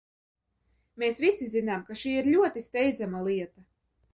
Mēs 1.03 1.19
visi 1.25 1.49
zinām, 1.55 1.83
ka 1.91 1.99
šī 2.05 2.15
ir 2.23 2.33
ļoti 2.33 2.65
steidzama 2.71 3.25
lieta. 3.29 3.67